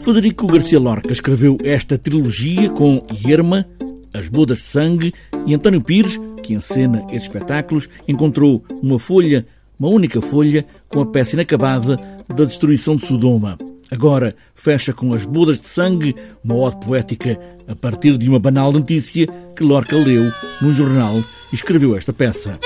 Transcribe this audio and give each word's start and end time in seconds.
Federico 0.00 0.46
Garcia 0.46 0.78
Lorca 0.78 1.12
escreveu 1.12 1.58
esta 1.62 1.98
trilogia 1.98 2.70
com 2.70 3.04
Irma, 3.26 3.66
As 4.14 4.28
Bodas 4.28 4.58
de 4.58 4.64
Sangue 4.64 5.14
e 5.46 5.54
António 5.54 5.82
Pires, 5.82 6.18
que 6.42 6.54
encena 6.54 7.04
estes 7.10 7.24
espetáculos, 7.24 7.88
encontrou 8.06 8.64
uma 8.82 8.98
folha, 8.98 9.46
uma 9.78 9.88
única 9.88 10.22
folha, 10.22 10.64
com 10.88 11.00
a 11.00 11.06
peça 11.06 11.34
inacabada 11.34 11.96
da 12.28 12.44
destruição 12.44 12.96
de 12.96 13.06
Sodoma. 13.06 13.58
Agora 13.90 14.34
fecha 14.54 14.92
com 14.92 15.12
As 15.12 15.24
Bodas 15.24 15.58
de 15.58 15.66
Sangue, 15.66 16.14
uma 16.44 16.54
ode 16.54 16.78
poética 16.84 17.38
a 17.66 17.74
partir 17.74 18.16
de 18.16 18.28
uma 18.28 18.38
banal 18.38 18.72
notícia 18.72 19.26
que 19.56 19.64
Lorca 19.64 19.96
leu 19.96 20.30
num 20.62 20.72
jornal 20.72 21.22
e 21.52 21.54
escreveu 21.54 21.96
esta 21.96 22.12
peça. 22.12 22.58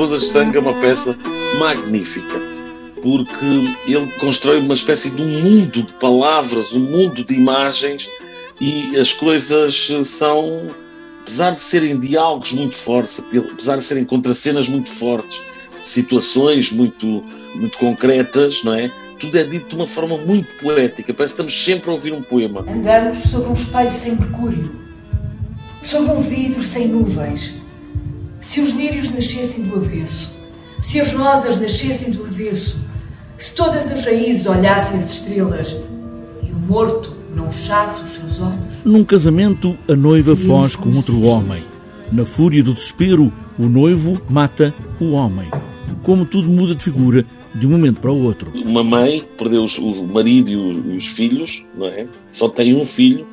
Bodas 0.00 0.22
de 0.22 0.28
Sangue 0.28 0.56
é 0.56 0.60
uma 0.60 0.72
peça 0.80 1.14
magnífica, 1.58 2.40
porque 3.02 3.44
ele 3.86 4.10
constrói 4.18 4.58
uma 4.58 4.72
espécie 4.72 5.10
de 5.10 5.20
um 5.20 5.28
mundo 5.28 5.82
de 5.82 5.92
palavras, 5.92 6.72
um 6.72 6.80
mundo 6.80 7.22
de 7.22 7.34
imagens, 7.34 8.08
e 8.58 8.96
as 8.96 9.12
coisas 9.12 9.90
são, 10.06 10.74
apesar 11.20 11.50
de 11.50 11.60
serem 11.60 12.00
diálogos 12.00 12.54
muito 12.54 12.76
fortes, 12.76 13.22
apesar 13.52 13.76
de 13.76 13.84
serem 13.84 14.06
contracenas 14.06 14.70
muito 14.70 14.88
fortes, 14.88 15.38
situações 15.82 16.72
muito, 16.72 17.22
muito 17.54 17.76
concretas, 17.76 18.64
não 18.64 18.72
é? 18.72 18.90
Tudo 19.18 19.36
é 19.36 19.44
dito 19.44 19.68
de 19.68 19.76
uma 19.76 19.86
forma 19.86 20.16
muito 20.16 20.54
poética, 20.54 21.12
parece 21.12 21.34
que 21.34 21.42
estamos 21.42 21.62
sempre 21.62 21.90
a 21.90 21.92
ouvir 21.92 22.14
um 22.14 22.22
poema. 22.22 22.64
Andamos 22.66 23.18
sobre 23.18 23.50
um 23.50 23.52
espelho 23.52 23.92
sem 23.92 24.16
mercúrio, 24.16 24.74
sobre 25.82 26.10
um 26.12 26.20
vidro 26.22 26.64
sem 26.64 26.88
nuvens 26.88 27.59
se 28.40 28.60
os 28.60 28.70
lírios 28.70 29.10
nascessem 29.10 29.64
do 29.64 29.76
avesso, 29.76 30.30
se 30.80 31.00
as 31.00 31.12
rosas 31.12 31.60
nascessem 31.60 32.10
do 32.10 32.24
avesso, 32.24 32.78
se 33.36 33.54
todas 33.54 33.90
as 33.92 34.04
raízes 34.04 34.46
olhassem 34.46 34.98
as 34.98 35.12
estrelas 35.12 35.76
e 36.42 36.50
o 36.50 36.56
morto 36.56 37.14
não 37.34 37.50
fechasse 37.50 38.02
os 38.02 38.10
seus 38.10 38.40
olhos. 38.40 38.84
Num 38.84 39.04
casamento, 39.04 39.76
a 39.88 39.94
noiva 39.94 40.34
foge 40.34 40.76
com 40.76 40.90
outro 40.90 41.22
homem. 41.22 41.62
Na 42.10 42.24
fúria 42.24 42.62
do 42.62 42.74
desespero, 42.74 43.32
o 43.58 43.66
noivo 43.66 44.20
mata 44.28 44.74
o 44.98 45.12
homem. 45.12 45.48
Como 46.02 46.24
tudo 46.24 46.48
muda 46.48 46.74
de 46.74 46.82
figura 46.82 47.24
de 47.54 47.66
um 47.66 47.70
momento 47.70 48.00
para 48.00 48.10
o 48.10 48.22
outro. 48.22 48.52
Uma 48.54 48.82
mãe 48.82 49.24
perdeu 49.36 49.64
o 49.64 50.06
marido 50.06 50.50
e 50.50 50.96
os 50.96 51.06
filhos, 51.08 51.64
não 51.76 51.86
é? 51.86 52.06
Só 52.32 52.48
tem 52.48 52.74
um 52.74 52.84
filho 52.84 53.26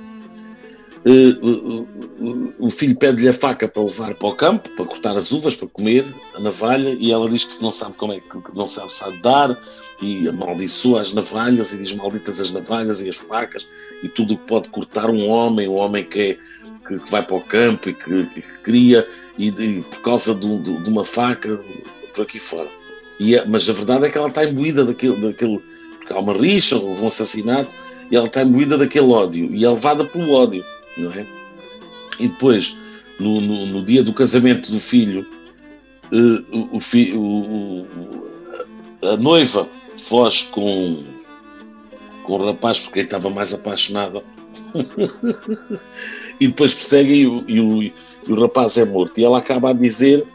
o 2.59 2.69
filho 2.69 2.95
pede-lhe 2.95 3.29
a 3.29 3.33
faca 3.33 3.67
para 3.67 3.81
levar 3.81 4.13
para 4.15 4.27
o 4.27 4.35
campo, 4.35 4.69
para 4.71 4.85
cortar 4.85 5.15
as 5.15 5.31
uvas, 5.31 5.55
para 5.55 5.67
comer, 5.67 6.05
a 6.35 6.39
navalha, 6.39 6.97
e 6.99 7.11
ela 7.11 7.29
diz 7.29 7.45
que 7.45 7.61
não 7.61 7.71
sabe 7.71 7.93
como 7.93 8.13
é 8.13 8.19
que 8.19 8.37
não 8.53 8.67
sabe, 8.67 8.93
sabe 8.93 9.17
dar, 9.19 9.57
e 10.01 10.27
amaldiçoa 10.27 11.01
as 11.01 11.13
navalhas, 11.13 11.71
e 11.71 11.77
diz 11.77 11.93
malditas 11.93 12.41
as 12.41 12.51
navalhas 12.51 13.01
e 13.01 13.09
as 13.09 13.15
facas, 13.15 13.67
e 14.03 14.09
tudo 14.09 14.33
o 14.33 14.37
que 14.37 14.45
pode 14.45 14.69
cortar 14.69 15.09
um 15.09 15.29
homem, 15.29 15.67
um 15.67 15.75
homem 15.75 16.03
que, 16.03 16.19
é, 16.19 16.37
que 16.87 17.09
vai 17.09 17.23
para 17.23 17.37
o 17.37 17.41
campo 17.41 17.89
e 17.89 17.93
que, 17.93 18.25
que 18.25 18.41
cria, 18.63 19.07
e, 19.37 19.47
e, 19.47 19.81
por 19.83 20.01
causa 20.01 20.35
de, 20.35 20.59
de, 20.59 20.77
de, 20.83 20.89
uma 20.89 21.05
faca, 21.05 21.59
por 22.13 22.23
aqui 22.23 22.39
fora. 22.39 22.69
E, 23.17 23.35
é, 23.35 23.45
mas 23.45 23.69
a 23.69 23.73
verdade 23.73 24.05
é 24.05 24.09
que 24.09 24.17
ela 24.17 24.27
está 24.27 24.43
imbuída 24.43 24.83
daquele, 24.83 25.15
daquele 25.15 25.61
porque 25.99 26.11
há 26.11 26.19
uma 26.19 26.33
rixa, 26.33 26.77
houve 26.77 27.01
um 27.01 27.07
assassinato, 27.07 27.73
e 28.11 28.15
ela 28.15 28.27
está 28.27 28.41
imbuída 28.41 28.77
daquele 28.77 29.07
ódio, 29.07 29.53
e 29.53 29.63
é 29.63 29.69
levada 29.69 30.03
pelo 30.03 30.31
ódio 30.31 30.65
não 30.97 31.11
é? 31.11 31.25
E 32.19 32.27
depois, 32.27 32.77
no, 33.19 33.39
no, 33.41 33.65
no 33.67 33.83
dia 33.83 34.03
do 34.03 34.13
casamento 34.13 34.71
do 34.71 34.79
filho, 34.79 35.25
uh, 36.11 36.69
o, 36.75 36.79
fi, 36.79 37.13
o, 37.13 37.21
o, 37.21 39.07
a 39.07 39.17
noiva 39.17 39.67
foge 39.97 40.45
com, 40.47 41.03
com 42.23 42.33
o 42.33 42.45
rapaz 42.45 42.79
porque 42.79 43.01
estava 43.01 43.29
mais 43.29 43.53
apaixonada 43.53 44.23
e 46.39 46.47
depois 46.47 46.73
persegue 46.73 47.13
e 47.13 47.27
o, 47.27 47.43
e, 47.47 47.59
o, 47.59 47.83
e 47.83 47.93
o 48.27 48.41
rapaz 48.41 48.77
é 48.77 48.85
morto. 48.85 49.19
E 49.19 49.23
ela 49.23 49.37
acaba 49.37 49.71
a 49.71 49.73
dizer, 49.73 50.25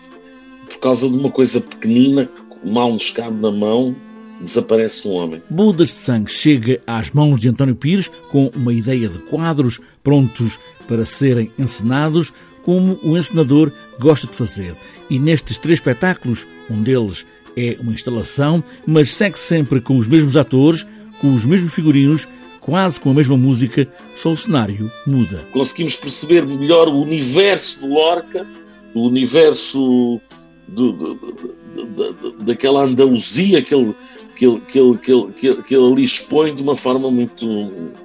por 0.69 0.79
causa 0.79 1.09
de 1.09 1.17
uma 1.17 1.31
coisa 1.31 1.61
pequenina, 1.61 2.31
mal 2.65 2.93
nos 2.93 3.11
cabe 3.11 3.41
na 3.41 3.51
mão, 3.51 3.95
desaparece 4.43 5.07
um 5.07 5.13
homem. 5.13 5.43
Bodas 5.49 5.89
de 5.89 5.95
Sangue 5.95 6.31
chega 6.31 6.81
às 6.87 7.11
mãos 7.11 7.41
de 7.41 7.49
António 7.49 7.77
Pires 7.77 8.11
com 8.31 8.51
uma 8.55 8.73
ideia 8.73 9.09
de 9.09 9.19
quadros 9.21 9.81
prontos 10.03 10.59
para 10.87 11.05
serem 11.05 11.51
encenados, 11.59 12.33
como 12.63 12.99
o 13.03 13.17
encenador 13.17 13.73
gosta 13.99 14.27
de 14.27 14.37
fazer. 14.37 14.77
E 15.09 15.19
nestes 15.19 15.59
três 15.59 15.79
espetáculos, 15.79 16.47
um 16.71 16.83
deles 16.83 17.27
é 17.57 17.77
uma 17.81 17.93
instalação, 17.93 18.63
mas 18.87 19.13
segue 19.13 19.39
sempre 19.39 19.81
com 19.81 19.97
os 19.97 20.07
mesmos 20.07 20.37
atores, 20.37 20.87
com 21.21 21.35
os 21.35 21.45
mesmos 21.45 21.73
figurinos, 21.75 22.27
quase 22.61 23.01
com 23.01 23.11
a 23.11 23.15
mesma 23.15 23.37
música, 23.37 23.89
só 24.17 24.31
o 24.31 24.37
cenário 24.37 24.91
muda. 25.07 25.45
Conseguimos 25.53 25.97
perceber 25.97 26.47
melhor 26.47 26.89
o 26.89 27.01
universo 27.01 27.81
do 27.81 27.89
Lorca, 27.89 28.47
o 28.95 29.07
universo 29.07 30.21
do, 30.69 30.93
do, 30.93 31.15
do, 31.15 32.33
daquela 32.45 32.85
Andaluzia 32.85 33.63
que 33.63 33.75
ele, 33.75 33.95
que 34.43 34.47
ele, 34.47 34.61
que, 34.61 34.79
ele, 34.79 34.99
que, 34.99 35.13
ele, 35.13 35.33
que, 35.33 35.47
ele, 35.47 35.63
que 35.63 35.75
ele 35.75 35.93
ali 35.93 36.05
expõe 36.05 36.55
de 36.55 36.63
uma 36.63 36.75
forma 36.75 37.11
muito, 37.11 37.47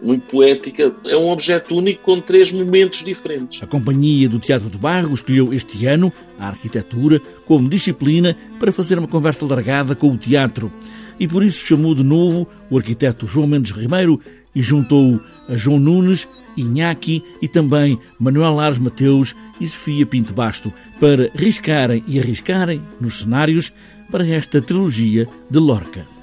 muito 0.01 0.21
poética. 0.27 0.93
É 1.05 1.17
um 1.17 1.29
objeto 1.29 1.75
único 1.75 2.03
com 2.03 2.21
três 2.21 2.51
momentos 2.51 3.03
diferentes. 3.03 3.63
A 3.63 3.65
Companhia 3.65 4.29
do 4.29 4.37
Teatro 4.37 4.69
do 4.69 4.77
Barro 4.77 5.13
escolheu 5.13 5.53
este 5.53 5.85
ano 5.87 6.13
a 6.37 6.47
arquitetura 6.47 7.19
como 7.45 7.67
disciplina 7.67 8.37
para 8.59 8.71
fazer 8.71 8.99
uma 8.99 9.07
conversa 9.07 9.45
largada 9.47 9.95
com 9.95 10.11
o 10.11 10.17
teatro. 10.17 10.71
E 11.19 11.27
por 11.27 11.43
isso 11.43 11.65
chamou 11.65 11.95
de 11.95 12.03
novo 12.03 12.47
o 12.69 12.77
arquiteto 12.77 13.25
João 13.25 13.47
Mendes 13.47 13.71
Ribeiro 13.71 14.21
e 14.53 14.61
juntou 14.61 15.19
a 15.49 15.55
João 15.55 15.79
Nunes, 15.79 16.27
Inhaki 16.55 17.23
e 17.41 17.47
também 17.47 17.97
Manuel 18.19 18.53
Lares 18.53 18.77
Mateus 18.77 19.35
e 19.59 19.67
Sofia 19.67 20.05
Pinto 20.05 20.33
Basto 20.33 20.71
para 20.99 21.31
riscarem 21.33 22.03
e 22.07 22.19
arriscarem 22.19 22.81
nos 23.01 23.19
cenários 23.19 23.73
para 24.11 24.27
esta 24.27 24.61
trilogia 24.61 25.27
de 25.49 25.57
Lorca. 25.57 26.16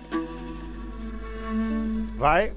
Vai 2.24 2.54